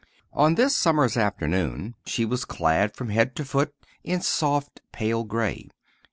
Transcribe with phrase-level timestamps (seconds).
[0.33, 5.69] On this summer's afternoon she was clad from head to foot in soft, pale gray.